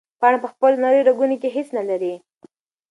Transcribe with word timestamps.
پاڼه 0.19 0.37
په 0.43 0.47
خپلو 0.51 0.75
نریو 0.83 1.07
رګونو 1.09 1.35
کې 1.41 1.49
هیڅ 1.55 1.67
نه 1.77 1.83
لري. 1.89 2.13